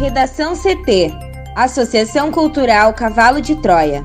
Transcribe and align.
Redação 0.00 0.54
CT 0.56 1.12
Associação 1.54 2.32
Cultural 2.32 2.94
Cavalo 2.94 3.38
de 3.38 3.54
Troia. 3.56 4.02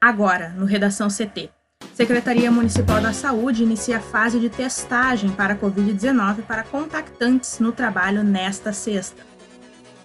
Agora, 0.00 0.48
no 0.48 0.64
Redação 0.64 1.06
CT. 1.06 1.48
Secretaria 1.94 2.50
Municipal 2.50 3.00
da 3.00 3.12
Saúde 3.12 3.62
inicia 3.62 3.98
a 3.98 4.00
fase 4.00 4.40
de 4.40 4.48
testagem 4.48 5.30
para 5.30 5.54
a 5.54 5.56
Covid-19 5.56 6.42
para 6.42 6.64
contactantes 6.64 7.60
no 7.60 7.70
trabalho 7.70 8.24
nesta 8.24 8.72
sexta. 8.72 9.22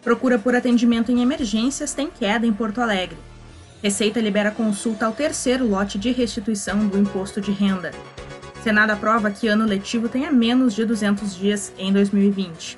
Procura 0.04 0.38
por 0.38 0.54
atendimento 0.54 1.12
em 1.12 1.24
emergências 1.24 1.96
tem 1.96 2.12
queda 2.12 2.46
em 2.46 2.54
Porto 2.54 2.80
Alegre. 2.80 3.18
Receita 3.82 4.20
libera 4.20 4.52
consulta 4.52 5.06
ao 5.06 5.14
terceiro 5.14 5.66
lote 5.66 5.98
de 5.98 6.12
restituição 6.12 6.86
do 6.86 6.98
imposto 6.98 7.40
de 7.40 7.52
renda. 7.52 7.92
Senado 8.62 8.92
aprova 8.92 9.32
que 9.32 9.48
ano 9.48 9.66
letivo 9.66 10.10
tenha 10.10 10.30
menos 10.30 10.76
de 10.76 10.84
200 10.84 11.34
dias 11.34 11.74
em 11.78 11.94
2020. 11.94 12.78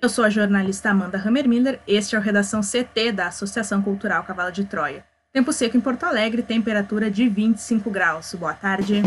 Eu 0.00 0.08
sou 0.08 0.24
a 0.24 0.30
jornalista 0.30 0.90
Amanda 0.90 1.18
Hammermiller, 1.18 1.78
este 1.86 2.16
é 2.16 2.18
o 2.18 2.22
Redação 2.22 2.62
CT 2.62 3.12
da 3.12 3.26
Associação 3.26 3.82
Cultural 3.82 4.22
Cavalo 4.24 4.50
de 4.50 4.64
Troia. 4.64 5.04
Tempo 5.30 5.52
seco 5.52 5.76
em 5.76 5.80
Porto 5.80 6.04
Alegre, 6.04 6.42
temperatura 6.42 7.10
de 7.10 7.28
25 7.28 7.90
graus. 7.90 8.34
Boa 8.34 8.54
tarde. 8.54 9.02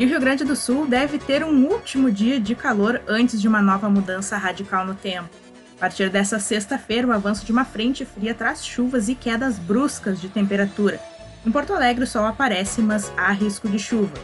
E 0.00 0.04
o 0.06 0.08
Rio 0.08 0.18
Grande 0.18 0.44
do 0.44 0.56
Sul 0.56 0.86
deve 0.86 1.18
ter 1.18 1.44
um 1.44 1.66
último 1.66 2.10
dia 2.10 2.40
de 2.40 2.54
calor 2.54 3.02
antes 3.06 3.38
de 3.38 3.46
uma 3.46 3.60
nova 3.60 3.90
mudança 3.90 4.34
radical 4.38 4.86
no 4.86 4.94
tempo. 4.94 5.28
A 5.76 5.78
partir 5.78 6.08
dessa 6.08 6.38
sexta-feira, 6.38 7.06
o 7.06 7.12
avanço 7.12 7.44
de 7.44 7.52
uma 7.52 7.66
frente 7.66 8.06
fria 8.06 8.34
traz 8.34 8.64
chuvas 8.64 9.10
e 9.10 9.14
quedas 9.14 9.58
bruscas 9.58 10.18
de 10.18 10.30
temperatura. 10.30 10.98
Em 11.44 11.52
Porto 11.52 11.74
Alegre, 11.74 12.04
o 12.04 12.06
sol 12.06 12.24
aparece, 12.24 12.80
mas 12.80 13.12
há 13.14 13.30
risco 13.30 13.68
de 13.68 13.78
chuva. 13.78 14.14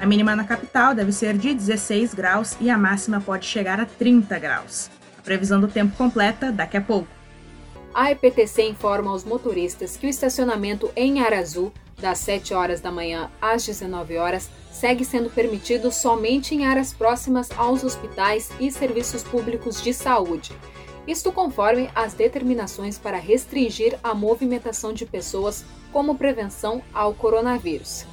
A 0.00 0.06
mínima 0.06 0.34
na 0.34 0.44
capital 0.44 0.94
deve 0.94 1.12
ser 1.12 1.36
de 1.36 1.52
16 1.52 2.14
graus 2.14 2.56
e 2.58 2.70
a 2.70 2.78
máxima 2.78 3.20
pode 3.20 3.44
chegar 3.44 3.78
a 3.78 3.84
30 3.84 4.38
graus. 4.38 4.90
A 5.18 5.20
previsão 5.20 5.60
do 5.60 5.68
tempo 5.68 5.94
completa 5.98 6.50
daqui 6.50 6.78
a 6.78 6.80
pouco. 6.80 7.08
A 7.92 8.10
EPTC 8.10 8.62
informa 8.62 9.10
aos 9.10 9.22
motoristas 9.22 9.98
que 9.98 10.06
o 10.06 10.10
estacionamento 10.10 10.90
em 10.96 11.20
Arazu, 11.20 11.70
das 12.00 12.20
7 12.20 12.54
horas 12.54 12.80
da 12.80 12.90
manhã 12.90 13.30
às 13.38 13.66
19 13.66 14.16
horas, 14.16 14.48
segue 14.78 15.06
sendo 15.06 15.30
permitido 15.30 15.90
somente 15.90 16.54
em 16.54 16.66
áreas 16.66 16.92
próximas 16.92 17.48
aos 17.56 17.82
hospitais 17.82 18.50
e 18.60 18.70
serviços 18.70 19.22
públicos 19.22 19.82
de 19.82 19.94
saúde. 19.94 20.52
Isto 21.06 21.32
conforme 21.32 21.88
as 21.94 22.12
determinações 22.12 22.98
para 22.98 23.16
restringir 23.16 23.98
a 24.02 24.12
movimentação 24.12 24.92
de 24.92 25.06
pessoas 25.06 25.64
como 25.92 26.18
prevenção 26.18 26.82
ao 26.92 27.14
coronavírus. 27.14 28.04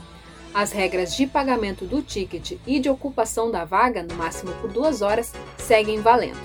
As 0.53 0.71
regras 0.71 1.15
de 1.17 1.27
pagamento 1.27 1.85
do 1.85 2.01
ticket 2.01 2.53
e 2.65 2.79
de 2.79 2.89
ocupação 2.89 3.51
da 3.51 3.65
vaga, 3.65 4.01
no 4.01 4.13
máximo 4.13 4.53
por 4.61 4.71
duas 4.71 5.01
horas, 5.01 5.33
seguem 5.57 5.99
valendo. 5.99 6.39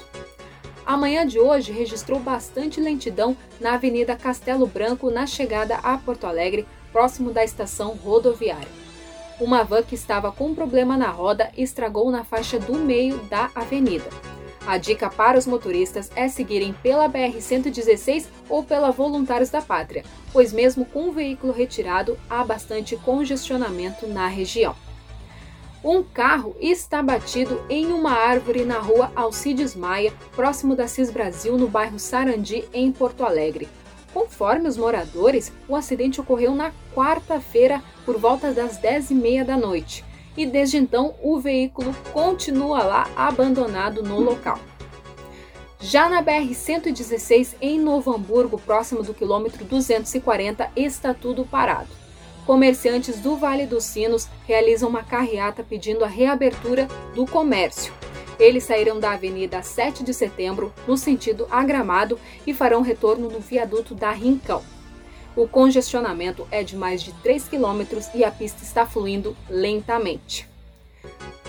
A 0.84 0.97
manhã 0.97 1.25
de 1.25 1.38
hoje 1.38 1.70
registrou 1.70 2.19
bastante 2.19 2.80
lentidão 2.80 3.36
na 3.60 3.75
Avenida 3.75 4.16
Castelo 4.16 4.66
Branco, 4.66 5.10
na 5.10 5.27
chegada 5.27 5.77
a 5.77 5.97
Porto 5.97 6.27
Alegre, 6.27 6.66
próximo 6.91 7.30
da 7.30 7.44
estação 7.44 7.91
rodoviária. 7.91 8.88
Uma 9.41 9.62
van 9.62 9.83
que 9.83 9.94
estava 9.94 10.33
com 10.33 10.53
problema 10.53 10.97
na 10.97 11.11
roda 11.11 11.50
estragou 11.56 12.11
na 12.11 12.25
faixa 12.25 12.58
do 12.58 12.75
meio 12.75 13.19
da 13.25 13.50
avenida. 13.55 14.11
A 14.67 14.77
dica 14.77 15.08
para 15.08 15.39
os 15.39 15.47
motoristas 15.47 16.11
é 16.14 16.28
seguirem 16.28 16.75
pela 16.83 17.08
BR-116 17.08 18.27
ou 18.48 18.64
pela 18.64 18.91
Voluntários 18.91 19.48
da 19.48 19.62
Pátria, 19.62 20.05
pois, 20.33 20.53
mesmo 20.53 20.84
com 20.84 21.09
o 21.09 21.12
veículo 21.12 21.53
retirado, 21.53 22.19
há 22.28 22.44
bastante 22.44 22.97
congestionamento 22.97 24.06
na 24.06 24.27
região. 24.27 24.75
Um 25.82 26.03
carro 26.03 26.56
está 26.60 27.00
batido 27.00 27.62
em 27.71 27.87
uma 27.93 28.10
árvore 28.10 28.65
na 28.65 28.78
rua 28.78 29.12
Alcides 29.15 29.77
Maia, 29.77 30.12
próximo 30.34 30.75
da 30.75 30.88
CIS 30.88 31.10
Brasil, 31.10 31.56
no 31.56 31.69
bairro 31.69 31.98
Sarandi, 31.98 32.69
em 32.75 32.91
Porto 32.91 33.25
Alegre. 33.25 33.69
Conforme 34.12 34.69
os 34.69 34.77
moradores, 34.77 35.53
o 35.69 35.77
acidente 35.77 36.21
ocorreu 36.21 36.54
na 36.54 36.72
quarta-feira, 36.98 37.81
por 38.04 38.19
volta 38.19 38.53
das 38.53 38.76
10h30 38.81 39.44
da 39.44 39.56
noite 39.56 40.04
e 40.36 40.44
desde 40.44 40.76
então 40.76 41.14
o 41.22 41.38
veículo 41.38 41.94
continua 42.12 42.82
lá 42.82 43.09
abandonado 43.16 44.03
no 44.03 44.19
local. 44.19 44.59
Já 45.81 46.09
na 46.09 46.20
BR-116, 46.20 47.54
em 47.60 47.78
Novo 47.78 48.12
Hamburgo, 48.12 48.59
próximo 48.59 49.04
do 49.04 49.14
quilômetro 49.14 49.64
240, 49.64 50.70
está 50.75 51.14
tudo 51.14 51.44
parado. 51.44 51.88
Comerciantes 52.44 53.20
do 53.20 53.36
Vale 53.36 53.65
dos 53.65 53.84
Sinos 53.84 54.28
realizam 54.44 54.88
uma 54.88 55.04
carreata 55.04 55.62
pedindo 55.62 56.04
a 56.04 56.09
reabertura 56.09 56.88
do 57.15 57.26
comércio. 57.26 57.92
Eles 58.41 58.65
sairão 58.65 58.98
da 58.98 59.12
Avenida 59.12 59.62
7 59.62 60.03
de 60.03 60.12
Setembro, 60.12 60.72
no 60.86 60.97
sentido 60.97 61.47
agramado, 61.48 62.19
e 62.44 62.53
farão 62.53 62.82
retorno 62.82 63.28
no 63.28 63.38
viaduto 63.38 63.94
da 63.94 64.10
Rincão. 64.10 64.78
O 65.38 65.47
congestionamento 65.47 66.49
é 66.50 66.65
de 66.65 66.76
mais 66.76 67.00
de 67.00 67.12
3 67.12 67.44
km 67.44 67.84
e 68.12 68.25
a 68.25 68.31
pista 68.31 68.65
está 68.65 68.84
fluindo 68.84 69.37
lentamente. 69.49 70.49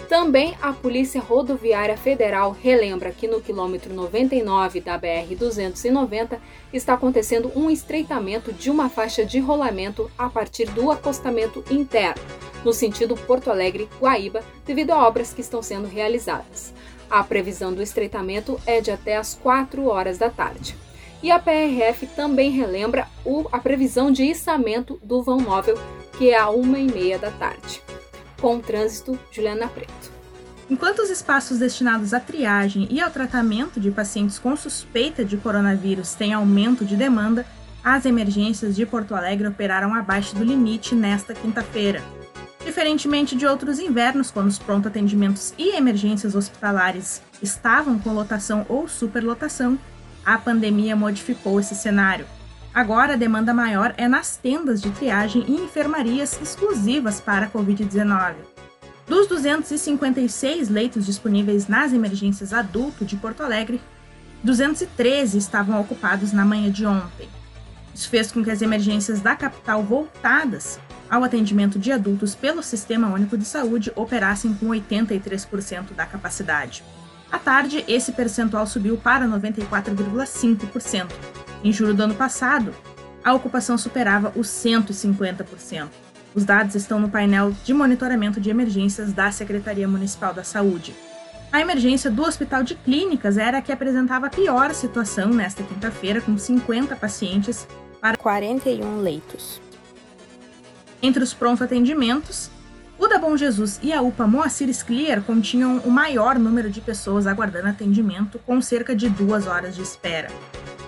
Também 0.08 0.56
a 0.62 0.72
Polícia 0.72 1.20
Rodoviária 1.20 1.98
Federal 1.98 2.52
relembra 2.52 3.12
que 3.12 3.28
no 3.28 3.42
quilômetro 3.42 3.92
99 3.92 4.80
da 4.80 5.00
BR-290 5.00 6.38
está 6.72 6.94
acontecendo 6.94 7.52
um 7.56 7.68
estreitamento 7.68 8.54
de 8.54 8.70
uma 8.70 8.92
faixa 8.92 9.26
de 9.26 9.40
rolamento 9.40 10.12
a 10.16 10.30
partir 10.30 10.70
do 10.70 10.92
acostamento 10.92 11.64
interno, 11.72 12.22
no 12.64 12.72
sentido 12.72 13.16
Porto 13.16 13.50
Alegre-Guaíba, 13.50 14.44
devido 14.68 14.92
a 14.92 15.08
obras 15.08 15.34
que 15.34 15.42
estão 15.42 15.64
sendo 15.64 15.88
realizadas. 15.88 16.76
A 17.10 17.24
previsão 17.24 17.74
do 17.74 17.82
estreitamento 17.82 18.62
é 18.68 18.82
de 18.82 18.92
até 18.92 19.18
as 19.18 19.34
4 19.34 19.84
horas 19.88 20.20
da 20.20 20.30
tarde. 20.30 20.78
E 21.22 21.31
a 21.31 21.40
PRF 21.40 22.07
também 22.07 22.52
relembra 22.52 23.07
o, 23.25 23.47
a 23.52 23.59
previsão 23.59 24.12
de 24.12 24.24
içamento 24.24 25.00
do 25.03 25.22
vão 25.22 25.40
móvel, 25.40 25.78
que 26.18 26.30
é 26.30 26.38
a 26.38 26.50
uma 26.50 26.80
e 26.80 26.90
meia 26.90 27.19
da 27.19 27.30
tarde. 27.31 27.81
Com 28.41 28.57
o 28.57 28.62
trânsito, 28.62 29.19
Juliana 29.31 29.68
Preto. 29.68 30.19
Enquanto 30.69 31.00
os 31.00 31.09
espaços 31.09 31.59
destinados 31.59 32.13
à 32.13 32.19
triagem 32.19 32.88
e 32.91 33.02
ao 33.02 33.09
tratamento 33.09 33.80
de 33.80 33.90
pacientes 33.90 34.38
com 34.38 34.56
suspeita 34.56 35.25
de 35.25 35.35
coronavírus 35.35 36.13
têm 36.13 36.31
aumento 36.31 36.85
de 36.85 36.96
demanda, 36.96 37.46
as 37.84 38.06
emergências 38.06 38.75
de 38.75 38.86
Porto 38.86 39.16
Alegre 39.16 39.47
operaram 39.47 39.94
abaixo 39.94 40.36
do 40.36 40.44
limite 40.44 40.94
nesta 40.94 41.34
quinta-feira. 41.34 42.03
Diferentemente 42.63 43.36
de 43.36 43.47
outros 43.47 43.80
invernos, 43.80 44.30
quando 44.30 44.47
os 44.47 44.59
pronto-atendimentos 44.59 45.53
e 45.57 45.75
emergências 45.75 46.36
hospitalares 46.36 47.22
estavam 47.41 47.97
com 47.97 48.13
lotação 48.13 48.66
ou 48.69 48.88
superlotação, 48.88 49.78
a 50.25 50.38
pandemia 50.38 50.96
modificou 50.96 51.59
esse 51.59 51.75
cenário. 51.75 52.25
Agora, 52.74 53.13
a 53.13 53.18
demanda 53.18 53.53
maior 53.53 53.94
é 53.97 54.07
nas 54.07 54.38
tendas 54.38 54.81
de 54.81 54.91
triagem 54.91 55.44
e 55.47 55.56
enfermarias 55.56 56.40
exclusivas 56.41 57.19
para 57.19 57.47
a 57.47 57.50
Covid-19. 57.50 58.35
Dos 59.07 59.28
256 59.28 60.69
leitos 60.69 61.06
disponíveis 61.06 61.68
nas 61.68 61.94
emergências 61.94 62.53
adulto 62.53 63.03
de 63.03 63.18
Porto 63.18 63.41
Alegre, 63.41 63.81
213 64.44 65.38
estavam 65.38 65.81
ocupados 65.81 66.31
na 66.31 66.46
manhã 66.46 66.72
de 66.72 66.86
ontem. 66.86 67.28
Isso 67.94 68.07
fez 68.07 68.31
com 68.31 68.44
que 68.44 68.51
as 68.51 68.62
emergências 68.62 69.19
da 69.19 69.36
capital 69.36 69.84
voltadas 69.84 70.80
ao 71.09 71.24
atendimento 71.24 71.80
de 71.80 71.91
adultos 71.91 72.36
pelo 72.36 72.62
Sistema 72.62 73.07
Único 73.07 73.38
de 73.38 73.46
Saúde 73.46 73.91
operassem 73.96 74.53
com 74.53 74.68
83% 74.68 75.94
da 75.96 76.06
capacidade. 76.06 76.84
À 77.32 77.38
tarde, 77.38 77.84
esse 77.88 78.12
percentual 78.12 78.66
subiu 78.66 78.98
para 78.98 79.28
94,5%. 79.28 81.08
Em 81.64 81.72
julho 81.72 81.94
do 81.94 82.04
ano 82.04 82.16
passado, 82.16 82.74
a 83.24 83.34
ocupação 83.34 83.78
superava 83.78 84.34
os 84.36 84.48
150%. 84.48 85.88
Os 86.34 86.46
dados 86.46 86.76
estão 86.76 87.00
no 87.00 87.10
painel 87.10 87.52
de 87.64 87.74
monitoramento 87.74 88.40
de 88.40 88.50
emergências 88.50 89.12
da 89.12 89.31
Secretaria 89.31 89.88
Municipal 89.88 90.34
da 90.34 90.44
Saúde. 90.44 90.96
A 91.52 91.60
emergência 91.60 92.12
do 92.12 92.22
Hospital 92.22 92.62
de 92.64 92.76
Clínicas 92.76 93.38
era 93.38 93.58
a 93.58 93.62
que 93.62 93.72
apresentava 93.72 94.28
a 94.28 94.30
pior 94.30 94.74
situação 94.74 95.30
nesta 95.30 95.64
quinta-feira, 95.64 96.22
com 96.22 96.38
50 96.38 96.96
pacientes 96.96 97.68
para 98.00 98.16
41 98.16 99.02
leitos. 99.02 99.60
Entre 101.02 101.24
os 101.24 101.34
pronto 101.34 101.64
atendimentos, 101.64 102.52
o 103.00 103.07
da 103.07 103.18
Bom 103.18 103.38
Jesus 103.38 103.80
e 103.81 103.94
a 103.94 104.01
UPA 104.01 104.28
Moacir 104.28 104.68
Sclier 104.74 105.22
continham 105.22 105.78
o 105.78 105.90
maior 105.90 106.38
número 106.38 106.69
de 106.69 106.81
pessoas 106.81 107.25
aguardando 107.25 107.69
atendimento, 107.69 108.38
com 108.40 108.62
cerca 108.62 108.94
de 108.94 109.07
duas 109.07 109.48
horas 109.48 109.74
de 109.74 109.81
espera. 109.81 110.28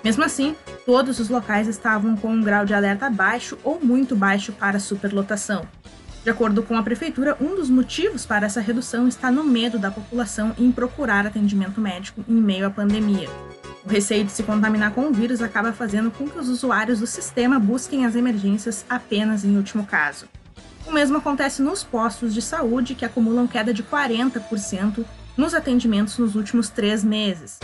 Mesmo 0.04 0.22
assim, 0.22 0.54
todos 0.84 1.18
os 1.18 1.30
locais 1.30 1.66
estavam 1.68 2.14
com 2.14 2.28
um 2.28 2.42
grau 2.42 2.66
de 2.66 2.74
alerta 2.74 3.08
baixo 3.08 3.58
ou 3.64 3.80
muito 3.82 4.14
baixo 4.14 4.52
para 4.52 4.78
superlotação. 4.78 5.66
De 6.22 6.28
acordo 6.28 6.62
com 6.62 6.76
a 6.76 6.82
prefeitura, 6.82 7.36
um 7.40 7.56
dos 7.56 7.70
motivos 7.70 8.26
para 8.26 8.44
essa 8.46 8.60
redução 8.60 9.08
está 9.08 9.30
no 9.30 9.42
medo 9.42 9.78
da 9.78 9.90
população 9.90 10.54
em 10.58 10.70
procurar 10.70 11.26
atendimento 11.26 11.80
médico 11.80 12.22
em 12.28 12.34
meio 12.34 12.66
à 12.66 12.70
pandemia. 12.70 13.28
O 13.84 13.88
receio 13.88 14.24
de 14.24 14.32
se 14.32 14.42
contaminar 14.42 14.92
com 14.92 15.08
o 15.08 15.12
vírus 15.12 15.40
acaba 15.40 15.72
fazendo 15.72 16.10
com 16.10 16.28
que 16.28 16.38
os 16.38 16.48
usuários 16.48 17.00
do 17.00 17.06
sistema 17.06 17.58
busquem 17.58 18.04
as 18.04 18.14
emergências 18.14 18.84
apenas 18.88 19.44
em 19.44 19.56
último 19.56 19.86
caso. 19.86 20.26
O 20.92 20.94
mesmo 20.94 21.16
acontece 21.16 21.62
nos 21.62 21.82
postos 21.82 22.34
de 22.34 22.42
saúde, 22.42 22.94
que 22.94 23.06
acumulam 23.06 23.46
queda 23.46 23.72
de 23.72 23.82
40% 23.82 25.06
nos 25.38 25.54
atendimentos 25.54 26.18
nos 26.18 26.34
últimos 26.34 26.68
três 26.68 27.02
meses. 27.02 27.58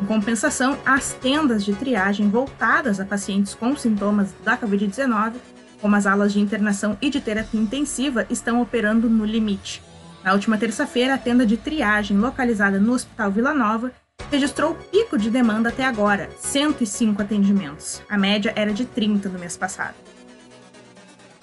Em 0.00 0.06
compensação, 0.06 0.78
as 0.86 1.12
tendas 1.12 1.64
de 1.64 1.74
triagem 1.74 2.30
voltadas 2.30 3.00
a 3.00 3.04
pacientes 3.04 3.52
com 3.52 3.76
sintomas 3.76 4.32
da 4.44 4.56
Covid-19, 4.56 5.32
como 5.80 5.96
as 5.96 6.06
alas 6.06 6.32
de 6.32 6.38
internação 6.38 6.96
e 7.02 7.10
de 7.10 7.20
terapia 7.20 7.60
intensiva, 7.60 8.24
estão 8.30 8.62
operando 8.62 9.10
no 9.10 9.24
limite. 9.24 9.82
Na 10.22 10.32
última 10.32 10.56
terça-feira, 10.56 11.14
a 11.14 11.18
tenda 11.18 11.44
de 11.44 11.56
triagem 11.56 12.16
localizada 12.16 12.78
no 12.78 12.92
Hospital 12.92 13.32
Vila 13.32 13.52
Nova 13.52 13.90
registrou 14.30 14.70
o 14.70 14.74
pico 14.76 15.18
de 15.18 15.30
demanda 15.30 15.70
até 15.70 15.84
agora, 15.84 16.30
105 16.38 17.22
atendimentos. 17.22 18.00
A 18.08 18.16
média 18.16 18.52
era 18.54 18.72
de 18.72 18.84
30 18.84 19.28
no 19.30 19.38
mês 19.40 19.56
passado. 19.56 20.07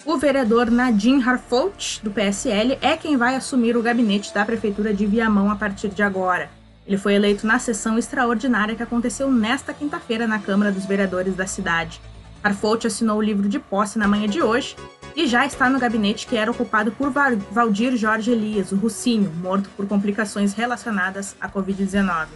O 0.06 0.18
vereador 0.18 0.69
Nadim 0.69 1.19
Harfout, 1.19 2.00
do 2.04 2.12
PSL, 2.12 2.78
é 2.80 2.96
quem 2.96 3.18
vai 3.18 3.36
assumir 3.36 3.75
o 3.75 3.81
gabinete 3.81 4.31
da 4.31 4.46
Prefeitura 4.46 4.94
de 4.94 5.04
Viamão 5.04 5.50
a 5.50 5.56
partir 5.56 5.90
de 5.90 6.04
agora. 6.04 6.48
Ele 6.86 6.96
foi 6.96 7.16
eleito 7.16 7.48
na 7.48 7.57
sessão 7.57 7.98
extraordinária 7.98 8.75
que 8.75 8.84
aconteceu 8.84 9.31
nesta 9.31 9.74
quinta-feira 9.74 10.28
na 10.28 10.38
Câmara 10.38 10.72
dos 10.72 10.86
Vereadores 10.86 11.36
da 11.36 11.48
cidade. 11.48 12.00
Harfout 12.44 12.86
assinou 12.86 13.18
o 13.18 13.22
livro 13.22 13.50
de 13.50 13.57
posse 13.57 13.98
na 13.98 14.07
manhã 14.07 14.28
de 14.28 14.44
hoje 14.44 14.75
e 15.16 15.25
já 15.25 15.44
está 15.44 15.72
no 15.72 15.80
gabinete 15.80 16.28
que 16.28 16.38
era 16.38 16.52
ocupado 16.52 16.92
por 16.92 17.12
Valdir 17.12 17.98
Jorge 17.98 18.30
Elias, 18.30 18.72
o 18.72 18.75
Russinho, 18.75 19.34
morto 19.42 19.72
por 19.75 19.88
complicações 19.88 20.54
relacionadas 20.54 21.36
à 21.42 21.50
Covid-19. 21.50 22.28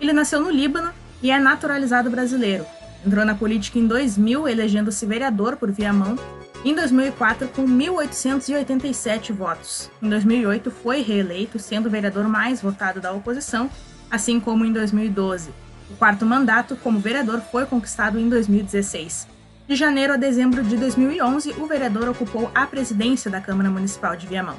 Ele 0.00 0.12
nasceu 0.12 0.40
no 0.40 0.50
Líbano 0.50 0.92
e 1.20 1.32
é 1.32 1.40
naturalizado 1.40 2.08
brasileiro. 2.08 2.64
Entrou 3.04 3.24
na 3.24 3.34
política 3.34 3.80
em 3.80 3.86
2000, 3.88 4.46
elegendo-se 4.46 5.04
vereador 5.04 5.56
por 5.56 5.72
Viamão, 5.72 6.16
em 6.64 6.74
2004 6.74 7.48
com 7.48 7.66
1.887 7.66 9.32
votos. 9.32 9.90
Em 10.02 10.08
2008 10.08 10.70
foi 10.70 11.00
reeleito, 11.00 11.58
sendo 11.58 11.86
o 11.86 11.90
vereador 11.90 12.28
mais 12.28 12.60
votado 12.60 13.00
da 13.00 13.12
oposição, 13.12 13.70
assim 14.10 14.38
como 14.38 14.64
em 14.64 14.72
2012. 14.72 15.50
O 15.90 15.96
quarto 15.96 16.26
mandato 16.26 16.76
como 16.76 17.00
vereador 17.00 17.40
foi 17.40 17.64
conquistado 17.64 18.18
em 18.18 18.28
2016. 18.28 19.26
De 19.66 19.74
janeiro 19.74 20.12
a 20.12 20.16
dezembro 20.16 20.62
de 20.62 20.76
2011, 20.76 21.54
o 21.58 21.66
vereador 21.66 22.08
ocupou 22.08 22.50
a 22.54 22.66
presidência 22.66 23.30
da 23.30 23.40
Câmara 23.40 23.70
Municipal 23.70 24.14
de 24.16 24.26
Viamão. 24.26 24.56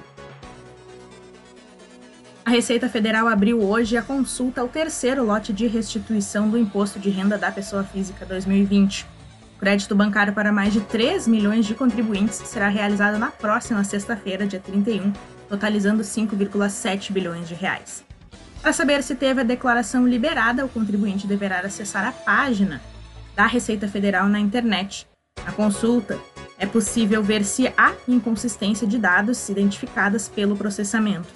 A 2.44 2.50
Receita 2.50 2.89
Federal 2.89 3.27
abriu 3.27 3.62
hoje 3.62 3.95
a 3.95 4.01
consulta 4.01 4.62
ao 4.62 4.68
terceiro 4.68 5.24
lote 5.24 5.53
de 5.53 5.68
restituição 5.68 6.50
do 6.50 6.57
Imposto 6.57 7.00
de 7.00 7.09
Renda 7.09 7.38
da 7.38 7.51
Pessoa 7.51 7.83
Física 7.83 8.25
2020. 8.25 9.06
Crédito 9.62 9.94
bancário 9.94 10.34
para 10.34 10.52
mais 10.52 10.74
de 10.74 10.81
3 10.81 11.28
milhões 11.28 11.68
de 11.68 11.75
contribuintes 11.75 12.42
será 12.46 12.68
realizado 12.68 13.19
na 13.19 13.30
próxima 13.30 13.84
sexta-feira, 13.84 14.48
dia 14.48 14.60
31, 14.60 15.13
totalizando 15.48 16.02
5,7 16.02 17.12
bilhões 17.12 17.48
de 17.48 17.54
reais. 17.54 18.04
Para 18.60 18.74
saber 18.74 19.04
se 19.04 19.13
teve 19.13 19.42
a 19.42 19.44
declaração 19.44 20.08
liberada, 20.08 20.66
o 20.66 20.69
contribuinte 20.69 21.28
deverá 21.28 21.60
acessar 21.60 22.08
a 22.08 22.12
página 22.12 22.81
da 23.36 23.46
Receita 23.46 23.88
Federal 23.88 24.28
na 24.28 24.40
internet. 24.40 25.08
Na 25.46 25.52
consulta, 25.52 26.18
é 26.58 26.66
possível 26.66 27.22
ver 27.22 27.46
se 27.46 27.72
há 27.78 27.94
inconsistência 28.08 28.88
de 28.88 28.98
dados 28.98 29.48
identificadas 29.48 30.28
pelo 30.28 30.58
processamento. 30.58 31.30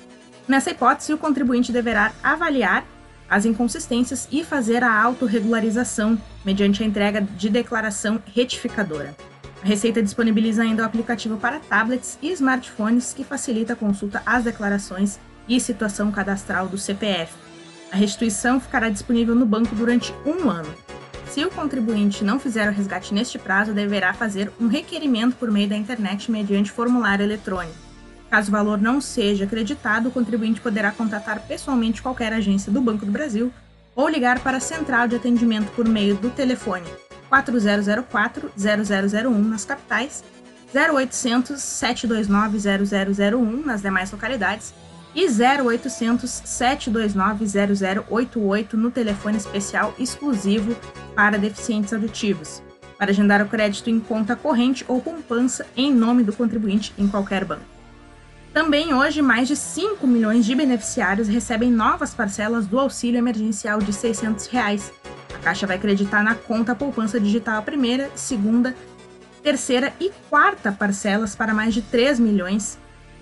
Nessa 0.48 0.72
hipótese, 0.72 1.13
o 1.13 1.18
contribuinte 1.19 1.72
deverá 1.72 2.12
avaliar 2.24 2.86
as 3.30 3.45
inconsistências 3.45 4.27
e 4.31 4.44
fazer 4.44 4.83
a 4.83 5.00
autorregularização 5.00 6.19
mediante 6.45 6.83
a 6.83 6.86
entrega 6.86 7.21
de 7.21 7.50
declaração 7.50 8.21
retificadora. 8.33 9.15
A 9.63 9.68
Receita 9.68 10.03
disponibiliza 10.03 10.62
ainda 10.62 10.83
o 10.83 10.86
aplicativo 10.86 11.38
para 11.38 11.59
tablets 11.59 12.19
e 12.21 12.31
smartphones 12.31 13.13
que 13.13 13.24
facilita 13.24 13.74
a 13.74 13.75
consulta 13.75 14.21
às 14.25 14.44
declarações 14.44 15.19
e 15.50 15.59
situação 15.59 16.12
cadastral 16.12 16.68
do 16.68 16.77
CPF. 16.77 17.33
A 17.92 17.95
restituição 17.95 18.59
ficará 18.59 18.89
disponível 18.89 19.33
no 19.33 19.45
banco 19.45 19.74
durante 19.75 20.13
um 20.25 20.50
ano. 20.50 20.74
Se 21.27 21.44
o 21.44 21.50
contribuinte 21.50 22.24
não 22.24 22.39
fizer 22.39 22.69
o 22.69 22.71
resgate 22.71 23.13
neste 23.13 23.39
prazo, 23.39 23.74
deverá 23.74 24.13
fazer 24.13 24.51
um 24.59 24.68
requerimento 24.68 25.36
por 25.36 25.51
meio 25.51 25.68
da 25.68 25.75
internet 25.75 26.31
mediante 26.31 26.71
formulário 26.71 27.24
eletrônico. 27.24 27.75
Caso 28.30 28.50
o 28.50 28.51
valor 28.51 28.80
não 28.80 29.01
seja 29.01 29.45
acreditado, 29.45 30.09
o 30.09 30.12
contribuinte 30.12 30.62
poderá 30.62 30.91
contatar 30.91 31.39
pessoalmente 31.48 32.01
qualquer 32.01 32.33
agência 32.33 32.71
do 32.71 32.81
Banco 32.81 33.06
do 33.06 33.12
Brasil 33.12 33.51
ou 33.95 34.09
ligar 34.09 34.39
para 34.39 34.57
a 34.57 34.62
central 34.62 35.07
de 35.07 35.15
atendimento 35.15 35.71
por 35.71 35.88
meio 35.88 36.15
do 36.15 36.30
telefone 36.30 36.86
4004-0001 37.31 39.30
nas 39.47 39.65
capitais, 39.65 40.24
0800 40.74 41.62
729 41.62 42.57
0001 42.59 43.65
nas 43.65 43.81
demais 43.81 44.12
localidades 44.12 44.74
e 45.13 45.25
0800 45.25 46.30
729 46.30 47.45
0088 48.07 48.75
no 48.75 48.92
telefone 48.92 49.38
especial 49.38 49.95
exclusivo 49.98 50.75
para 51.15 51.38
deficientes 51.39 51.94
auditivos, 51.94 52.62
para 52.98 53.12
agendar 53.12 53.41
o 53.41 53.48
crédito 53.48 53.89
em 53.89 54.00
conta 54.00 54.36
corrente 54.36 54.83
ou 54.88 55.01
poupança 55.01 55.65
em 55.75 55.94
nome 55.94 56.24
do 56.24 56.33
contribuinte 56.33 56.94
em 56.98 57.07
qualquer 57.07 57.45
banco. 57.45 57.75
Também 58.55 58.93
hoje, 58.93 59.21
mais 59.21 59.49
de 59.49 59.55
5 59.57 60.07
milhões 60.07 60.45
de 60.45 60.55
beneficiários 60.55 61.27
recebem 61.27 61.69
novas 61.69 62.13
parcelas 62.13 62.65
do 62.65 62.79
auxílio 62.79 63.17
emergencial 63.17 63.79
de 63.79 63.91
600 63.91 64.47
reais. 64.47 64.93
A 65.33 65.37
Caixa 65.39 65.67
vai 65.67 65.75
acreditar 65.75 66.23
na 66.23 66.35
conta 66.35 66.73
poupança 66.73 67.19
digital 67.19 67.57
a 67.57 67.61
primeira, 67.61 68.09
segunda, 68.15 68.73
terceira 69.43 69.91
e 69.99 70.09
quarta 70.29 70.71
parcelas 70.71 71.35
para 71.35 71.53
mais 71.53 71.73
de 71.73 71.81
3 71.81 72.17
milhões 72.17 72.79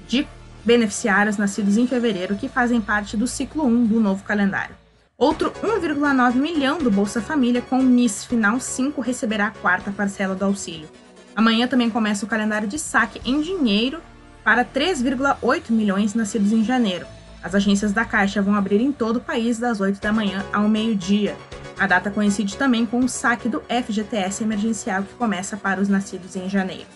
de 0.08 0.28
beneficiários 0.64 1.36
nascidos 1.36 1.78
em 1.78 1.88
fevereiro 1.88 2.36
que 2.36 2.48
fazem 2.48 2.80
parte 2.80 3.18
do 3.18 3.26
ciclo 3.26 3.66
1 3.66 3.88
do 3.88 4.00
novo 4.00 4.24
calendário. 4.24 4.76
Outro 5.18 5.52
1,9 5.64 6.36
milhão 6.36 6.78
do 6.78 6.92
Bolsa 6.92 7.24
Família 7.24 7.64
com 7.64 7.82
NIS 7.82 8.24
Final 8.24 8.60
5 8.60 9.02
receberá 9.02 9.48
a 9.48 9.52
quarta 9.52 9.92
parcela 9.92 10.36
do 10.36 10.46
auxílio. 10.46 10.88
Amanhã 11.36 11.68
também 11.68 11.90
começa 11.90 12.24
o 12.24 12.30
calendário 12.30 12.68
de 12.68 12.78
saque 12.78 13.20
em 13.26 13.42
dinheiro 13.42 14.00
para 14.44 14.66
3,8 14.66 15.72
milhões 15.72 16.14
nascidos 16.14 16.52
em 16.52 16.64
janeiro. 16.64 17.06
As 17.44 17.56
agências 17.56 17.92
da 17.92 18.06
Caixa 18.06 18.42
vão 18.42 18.56
abrir 18.56 18.82
em 18.82 18.92
todo 18.92 19.18
o 19.18 19.22
país 19.22 19.60
das 19.60 19.82
8 19.82 20.02
da 20.02 20.14
manhã 20.14 20.46
ao 20.54 20.68
meio-dia. 20.68 21.36
A 21.78 21.88
data 21.88 22.12
coincide 22.12 22.56
também 22.56 22.86
com 22.86 23.00
o 23.00 23.10
saque 23.10 23.50
do 23.50 23.62
FGTS 23.62 24.44
emergencial 24.44 25.04
que 25.04 25.14
começa 25.16 25.58
para 25.58 25.82
os 25.82 25.90
nascidos 25.90 26.36
em 26.36 26.48
janeiro. 26.48 26.88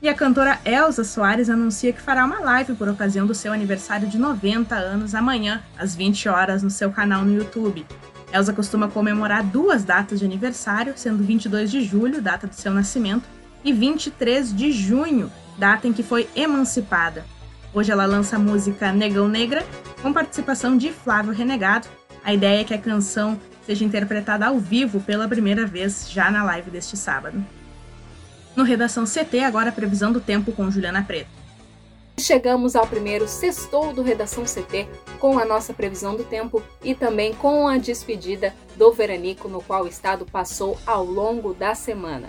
E 0.00 0.08
a 0.08 0.14
cantora 0.14 0.60
Elza 0.64 1.02
Soares 1.02 1.50
anuncia 1.50 1.92
que 1.92 2.00
fará 2.00 2.24
uma 2.24 2.38
live 2.38 2.74
por 2.74 2.88
ocasião 2.88 3.26
do 3.26 3.34
seu 3.34 3.52
aniversário 3.52 4.06
de 4.06 4.16
90 4.16 4.74
anos 4.74 5.14
amanhã, 5.14 5.62
às 5.76 5.96
20 5.96 6.28
horas, 6.28 6.62
no 6.62 6.70
seu 6.70 6.92
canal 6.92 7.24
no 7.24 7.34
YouTube. 7.34 7.84
Elza 8.32 8.52
costuma 8.52 8.88
comemorar 8.88 9.42
duas 9.42 9.82
datas 9.84 10.20
de 10.20 10.24
aniversário, 10.24 10.92
sendo 10.96 11.24
22 11.24 11.70
de 11.70 11.82
julho, 11.82 12.22
data 12.22 12.46
do 12.46 12.54
seu 12.54 12.72
nascimento, 12.72 13.24
e 13.64 13.72
23 13.72 14.54
de 14.54 14.70
junho, 14.70 15.32
data 15.58 15.88
em 15.88 15.92
que 15.92 16.02
foi 16.02 16.28
emancipada. 16.34 17.26
Hoje 17.74 17.92
ela 17.92 18.06
lança 18.06 18.36
a 18.36 18.38
música 18.38 18.92
Negão 18.92 19.28
Negra, 19.28 19.66
com 20.00 20.12
participação 20.12 20.76
de 20.76 20.92
Flávio 20.92 21.32
Renegado. 21.32 21.88
A 22.24 22.32
ideia 22.32 22.60
é 22.60 22.64
que 22.64 22.72
a 22.72 22.78
canção 22.78 23.38
seja 23.66 23.84
interpretada 23.84 24.46
ao 24.46 24.58
vivo 24.58 25.00
pela 25.00 25.28
primeira 25.28 25.66
vez 25.66 26.08
já 26.10 26.30
na 26.30 26.42
live 26.44 26.70
deste 26.70 26.96
sábado. 26.96 27.44
No 28.56 28.64
Redação 28.64 29.04
CT, 29.04 29.40
agora 29.40 29.68
a 29.68 29.72
previsão 29.72 30.10
do 30.12 30.20
tempo 30.20 30.52
com 30.52 30.70
Juliana 30.70 31.02
Preto. 31.02 31.38
Chegamos 32.18 32.74
ao 32.74 32.86
primeiro 32.86 33.28
sextou 33.28 33.92
do 33.92 34.02
Redação 34.02 34.44
CT 34.44 34.88
com 35.20 35.38
a 35.38 35.44
nossa 35.44 35.72
previsão 35.72 36.16
do 36.16 36.24
tempo 36.24 36.60
e 36.82 36.92
também 36.92 37.32
com 37.32 37.68
a 37.68 37.78
despedida 37.78 38.52
do 38.76 38.92
veranico 38.92 39.48
no 39.48 39.62
qual 39.62 39.84
o 39.84 39.88
estado 39.88 40.26
passou 40.26 40.76
ao 40.84 41.04
longo 41.04 41.54
da 41.54 41.76
semana. 41.76 42.28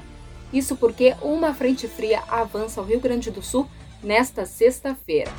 Isso 0.51 0.75
porque 0.75 1.15
uma 1.22 1.53
frente 1.53 1.88
fria 1.88 2.24
avança 2.27 2.79
ao 2.79 2.86
Rio 2.86 3.00
Grande 3.00 3.29
do 3.29 3.41
Sul 3.41 3.68
nesta 4.01 4.46
sexta-feira. 4.46 5.32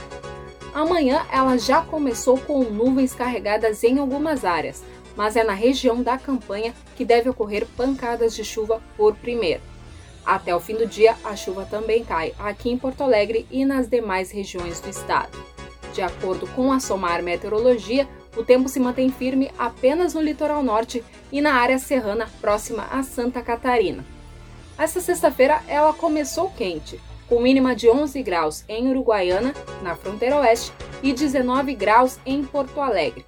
Amanhã 0.72 1.26
ela 1.32 1.58
já 1.58 1.82
começou 1.82 2.38
com 2.38 2.62
nuvens 2.62 3.12
carregadas 3.14 3.82
em 3.82 3.98
algumas 3.98 4.44
áreas, 4.44 4.84
mas 5.16 5.34
é 5.34 5.42
na 5.42 5.52
região 5.52 6.02
da 6.02 6.16
campanha 6.16 6.72
que 6.96 7.04
deve 7.04 7.28
ocorrer 7.28 7.66
pancadas 7.76 8.34
de 8.34 8.44
chuva 8.44 8.80
por 8.96 9.16
primeiro. 9.16 9.62
Até 10.24 10.54
o 10.54 10.60
fim 10.60 10.74
do 10.74 10.86
dia, 10.86 11.16
a 11.24 11.34
chuva 11.34 11.66
também 11.68 12.04
cai 12.04 12.32
aqui 12.38 12.70
em 12.70 12.78
Porto 12.78 13.02
Alegre 13.02 13.46
e 13.50 13.64
nas 13.64 13.88
demais 13.88 14.30
regiões 14.30 14.80
do 14.80 14.88
estado. 14.88 15.36
De 15.92 16.02
acordo 16.02 16.46
com 16.48 16.70
a 16.70 16.78
SOMAR 16.78 17.22
Meteorologia, 17.22 18.08
o 18.36 18.44
tempo 18.44 18.68
se 18.68 18.78
mantém 18.78 19.10
firme 19.10 19.50
apenas 19.58 20.14
no 20.14 20.22
litoral 20.22 20.62
norte 20.62 21.02
e 21.32 21.40
na 21.40 21.54
área 21.54 21.78
serrana 21.78 22.28
próxima 22.40 22.86
a 22.92 23.02
Santa 23.02 23.42
Catarina. 23.42 24.04
Essa 24.80 24.98
sexta-feira 24.98 25.62
ela 25.68 25.92
começou 25.92 26.48
quente, 26.48 26.98
com 27.28 27.38
mínima 27.38 27.76
de 27.76 27.90
11 27.90 28.22
graus 28.22 28.64
em 28.66 28.88
Uruguaiana, 28.88 29.52
na 29.82 29.94
fronteira 29.94 30.38
oeste, 30.38 30.72
e 31.02 31.12
19 31.12 31.74
graus 31.74 32.18
em 32.24 32.42
Porto 32.42 32.80
Alegre. 32.80 33.26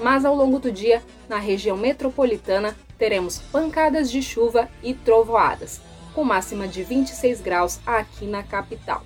Mas 0.00 0.24
ao 0.24 0.36
longo 0.36 0.60
do 0.60 0.70
dia, 0.70 1.02
na 1.28 1.38
região 1.38 1.76
metropolitana, 1.76 2.76
teremos 2.96 3.38
pancadas 3.50 4.08
de 4.08 4.22
chuva 4.22 4.68
e 4.84 4.94
trovoadas, 4.94 5.80
com 6.14 6.22
máxima 6.22 6.68
de 6.68 6.84
26 6.84 7.40
graus 7.40 7.80
aqui 7.84 8.24
na 8.24 8.44
capital. 8.44 9.02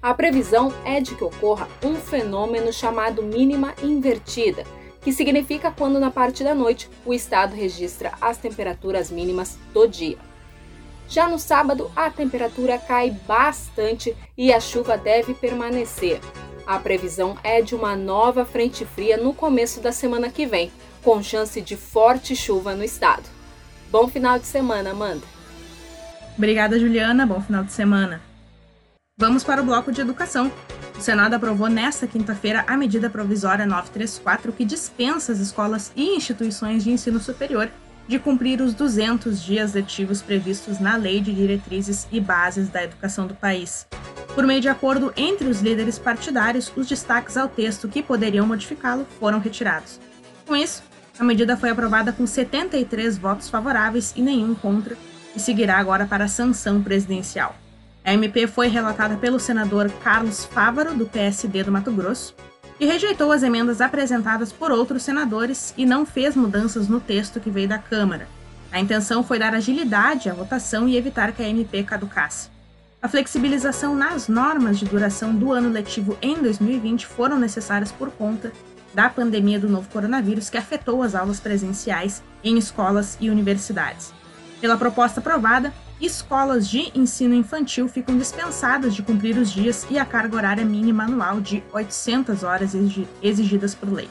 A 0.00 0.14
previsão 0.14 0.72
é 0.84 1.00
de 1.00 1.16
que 1.16 1.24
ocorra 1.24 1.68
um 1.84 1.96
fenômeno 1.96 2.72
chamado 2.72 3.20
mínima 3.20 3.74
invertida, 3.82 4.62
que 5.02 5.12
significa 5.12 5.72
quando 5.72 5.98
na 5.98 6.12
parte 6.12 6.44
da 6.44 6.54
noite 6.54 6.88
o 7.04 7.12
estado 7.12 7.52
registra 7.56 8.12
as 8.20 8.38
temperaturas 8.38 9.10
mínimas 9.10 9.58
do 9.74 9.88
dia. 9.88 10.29
Já 11.10 11.28
no 11.28 11.40
sábado, 11.40 11.90
a 11.96 12.08
temperatura 12.08 12.78
cai 12.78 13.10
bastante 13.26 14.16
e 14.38 14.52
a 14.52 14.60
chuva 14.60 14.96
deve 14.96 15.34
permanecer. 15.34 16.20
A 16.64 16.78
previsão 16.78 17.36
é 17.42 17.60
de 17.60 17.74
uma 17.74 17.96
nova 17.96 18.44
frente 18.44 18.84
fria 18.84 19.16
no 19.16 19.34
começo 19.34 19.80
da 19.80 19.90
semana 19.90 20.30
que 20.30 20.46
vem, 20.46 20.70
com 21.02 21.20
chance 21.20 21.60
de 21.60 21.76
forte 21.76 22.36
chuva 22.36 22.76
no 22.76 22.84
estado. 22.84 23.24
Bom 23.90 24.06
final 24.06 24.38
de 24.38 24.46
semana, 24.46 24.90
Amanda. 24.90 25.26
Obrigada, 26.38 26.78
Juliana. 26.78 27.26
Bom 27.26 27.40
final 27.40 27.64
de 27.64 27.72
semana. 27.72 28.22
Vamos 29.18 29.42
para 29.42 29.60
o 29.60 29.64
bloco 29.64 29.90
de 29.90 30.00
educação. 30.00 30.50
O 30.96 31.00
Senado 31.00 31.34
aprovou 31.34 31.68
nesta 31.68 32.06
quinta-feira 32.06 32.64
a 32.68 32.76
medida 32.76 33.10
provisória 33.10 33.66
934 33.66 34.52
que 34.52 34.64
dispensa 34.64 35.32
as 35.32 35.40
escolas 35.40 35.92
e 35.96 36.14
instituições 36.14 36.84
de 36.84 36.92
ensino 36.92 37.18
superior 37.18 37.68
de 38.10 38.18
cumprir 38.18 38.60
os 38.60 38.74
200 38.74 39.40
dias 39.40 39.72
letivos 39.72 40.20
previstos 40.20 40.80
na 40.80 40.96
Lei 40.96 41.20
de 41.20 41.32
Diretrizes 41.32 42.08
e 42.10 42.18
Bases 42.18 42.68
da 42.68 42.82
Educação 42.82 43.24
do 43.24 43.36
país. 43.36 43.86
Por 44.34 44.44
meio 44.44 44.60
de 44.60 44.68
acordo 44.68 45.12
entre 45.16 45.46
os 45.46 45.60
líderes 45.60 45.96
partidários, 45.96 46.72
os 46.76 46.88
destaques 46.88 47.36
ao 47.36 47.48
texto 47.48 47.86
que 47.86 48.02
poderiam 48.02 48.44
modificá-lo 48.44 49.06
foram 49.20 49.38
retirados. 49.38 50.00
Com 50.44 50.56
isso, 50.56 50.82
a 51.20 51.22
medida 51.22 51.56
foi 51.56 51.70
aprovada 51.70 52.12
com 52.12 52.26
73 52.26 53.16
votos 53.16 53.48
favoráveis 53.48 54.12
e 54.16 54.22
nenhum 54.22 54.56
contra 54.56 54.96
e 55.36 55.38
seguirá 55.38 55.78
agora 55.78 56.04
para 56.04 56.24
a 56.24 56.28
sanção 56.28 56.82
presidencial. 56.82 57.54
A 58.04 58.12
MP 58.12 58.48
foi 58.48 58.66
relatada 58.66 59.16
pelo 59.18 59.38
senador 59.38 59.88
Carlos 60.02 60.44
Fávaro, 60.44 60.94
do 60.94 61.06
PSD 61.06 61.62
do 61.62 61.70
Mato 61.70 61.92
Grosso, 61.92 62.34
e 62.80 62.86
rejeitou 62.86 63.30
as 63.30 63.42
emendas 63.42 63.82
apresentadas 63.82 64.50
por 64.50 64.72
outros 64.72 65.02
senadores 65.02 65.74
e 65.76 65.84
não 65.84 66.06
fez 66.06 66.34
mudanças 66.34 66.88
no 66.88 66.98
texto 66.98 67.38
que 67.38 67.50
veio 67.50 67.68
da 67.68 67.78
Câmara. 67.78 68.26
A 68.72 68.80
intenção 68.80 69.22
foi 69.22 69.38
dar 69.38 69.54
agilidade 69.54 70.30
à 70.30 70.32
votação 70.32 70.88
e 70.88 70.96
evitar 70.96 71.32
que 71.32 71.42
a 71.42 71.48
MP 71.48 71.82
caducasse. 71.82 72.48
A 73.02 73.08
flexibilização 73.08 73.94
nas 73.94 74.28
normas 74.28 74.78
de 74.78 74.86
duração 74.86 75.34
do 75.34 75.52
ano 75.52 75.68
letivo 75.68 76.16
em 76.22 76.36
2020 76.36 77.06
foram 77.06 77.38
necessárias 77.38 77.92
por 77.92 78.10
conta 78.10 78.52
da 78.94 79.08
pandemia 79.08 79.60
do 79.60 79.68
novo 79.68 79.88
coronavírus 79.90 80.48
que 80.48 80.56
afetou 80.56 81.02
as 81.02 81.14
aulas 81.14 81.38
presenciais 81.38 82.22
em 82.42 82.56
escolas 82.56 83.16
e 83.20 83.28
universidades. 83.28 84.12
Pela 84.60 84.76
proposta 84.76 85.20
aprovada, 85.20 85.72
escolas 86.06 86.68
de 86.68 86.90
ensino 86.94 87.34
infantil 87.34 87.88
ficam 87.88 88.16
dispensadas 88.16 88.94
de 88.94 89.02
cumprir 89.02 89.36
os 89.36 89.50
dias 89.50 89.86
e 89.90 89.98
a 89.98 90.04
carga 90.04 90.36
horária 90.36 90.64
mínima 90.64 91.04
anual 91.04 91.40
de 91.40 91.62
800 91.72 92.42
horas 92.42 92.74
exigidas 93.22 93.74
por 93.74 93.92
lei. 93.92 94.08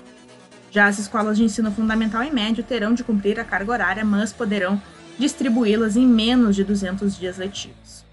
Já 0.71 0.85
as 0.85 0.99
escolas 0.99 1.37
de 1.37 1.43
ensino 1.43 1.71
fundamental 1.71 2.23
e 2.23 2.31
médio 2.31 2.63
terão 2.63 2.93
de 2.93 3.03
cumprir 3.03 3.39
a 3.39 3.43
carga 3.43 3.71
horária, 3.71 4.05
mas 4.05 4.31
poderão 4.31 4.79
distribuí-las 5.17 5.95
em 5.95 6.05
menos 6.05 6.55
de 6.55 6.63
200 6.63 7.17
dias 7.17 7.37
letivos. 7.37 8.05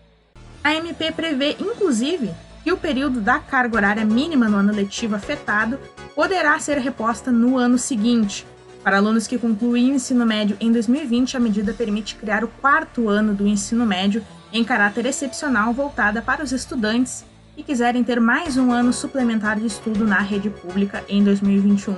A 0.64 0.74
MP 0.74 1.12
prevê, 1.12 1.56
inclusive, 1.60 2.30
que 2.64 2.72
o 2.72 2.76
período 2.76 3.20
da 3.20 3.38
carga 3.38 3.76
horária 3.76 4.04
mínima 4.04 4.48
no 4.48 4.56
ano 4.56 4.72
letivo 4.72 5.14
afetado 5.14 5.78
poderá 6.14 6.58
ser 6.58 6.78
reposta 6.78 7.30
no 7.30 7.58
ano 7.58 7.78
seguinte, 7.78 8.44
para 8.86 8.98
alunos 8.98 9.26
que 9.26 9.36
concluem 9.36 9.90
o 9.90 9.94
ensino 9.96 10.24
médio 10.24 10.56
em 10.60 10.70
2020, 10.70 11.36
a 11.36 11.40
medida 11.40 11.74
permite 11.74 12.14
criar 12.14 12.44
o 12.44 12.48
quarto 12.48 13.08
ano 13.08 13.34
do 13.34 13.44
ensino 13.44 13.84
médio 13.84 14.24
em 14.52 14.62
caráter 14.62 15.06
excepcional 15.06 15.72
voltada 15.72 16.22
para 16.22 16.44
os 16.44 16.52
estudantes 16.52 17.24
que 17.56 17.64
quiserem 17.64 18.04
ter 18.04 18.20
mais 18.20 18.56
um 18.56 18.70
ano 18.70 18.92
suplementar 18.92 19.58
de 19.58 19.66
estudo 19.66 20.06
na 20.06 20.20
rede 20.20 20.50
pública 20.50 21.02
em 21.08 21.24
2021. 21.24 21.96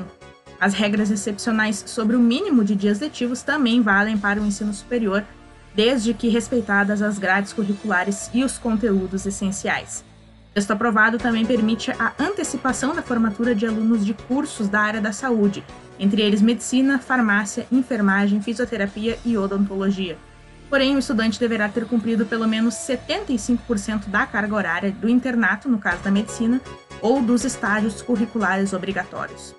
As 0.59 0.73
regras 0.73 1.11
excepcionais 1.11 1.85
sobre 1.87 2.17
o 2.17 2.21
mínimo 2.21 2.65
de 2.65 2.75
dias 2.75 3.01
letivos 3.01 3.43
também 3.43 3.83
valem 3.83 4.17
para 4.17 4.41
o 4.41 4.47
ensino 4.47 4.73
superior, 4.73 5.23
desde 5.75 6.15
que 6.15 6.31
respeitadas 6.31 7.03
as 7.03 7.19
grades 7.19 7.53
curriculares 7.53 8.31
e 8.33 8.43
os 8.43 8.57
conteúdos 8.57 9.27
essenciais. 9.27 10.03
Texto 10.59 10.73
aprovado 10.73 11.19
também 11.19 11.47
permite 11.47 11.93
a 11.93 12.13
antecipação 12.19 12.93
da 12.93 13.01
formatura 13.01 13.55
de 13.55 13.65
alunos 13.65 14.05
de 14.05 14.13
cursos 14.13 14.69
da 14.69 14.81
área 14.81 15.01
da 15.01 15.13
saúde, 15.13 15.63
entre 16.01 16.21
eles 16.21 16.43
medicina, 16.43 16.99
farmácia, 16.99 17.65
enfermagem, 17.71 18.43
fisioterapia 18.43 19.17
e 19.25 19.39
odontologia. 19.39 20.19
Porém, 20.69 20.97
o 20.97 20.99
estudante 20.99 21.39
deverá 21.39 21.69
ter 21.69 21.85
cumprido 21.85 22.27
pelo 22.27 22.49
menos 22.49 22.75
75% 22.75 24.09
da 24.09 24.27
carga 24.27 24.57
horária 24.57 24.91
do 24.91 25.09
internato, 25.09 25.69
no 25.69 25.79
caso 25.79 26.03
da 26.03 26.11
medicina, 26.11 26.61
ou 27.01 27.23
dos 27.23 27.45
estágios 27.45 28.03
curriculares 28.03 28.73
obrigatórios. 28.73 29.55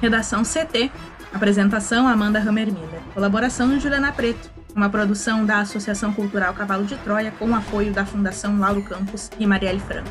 Redação 0.00 0.42
CT. 0.42 0.90
Apresentação 1.34 2.08
Amanda 2.08 2.38
Hammermiller. 2.38 3.02
Colaboração 3.12 3.78
Juliana 3.78 4.10
Preto. 4.10 4.50
Uma 4.76 4.90
produção 4.90 5.46
da 5.46 5.60
Associação 5.60 6.12
Cultural 6.12 6.52
Cavalo 6.52 6.84
de 6.84 6.96
Troia 6.98 7.32
com 7.38 7.56
apoio 7.56 7.94
da 7.94 8.04
Fundação 8.04 8.58
Lauro 8.58 8.84
Campos 8.84 9.30
e 9.38 9.46
Marielle 9.46 9.80
Franco. 9.80 10.10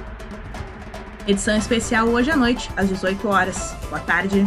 Edição 1.27 1.55
especial 1.55 2.07
hoje 2.07 2.31
à 2.31 2.36
noite, 2.36 2.72
às 2.75 2.89
18 2.89 3.27
horas. 3.27 3.75
Boa 3.89 4.00
tarde. 4.00 4.43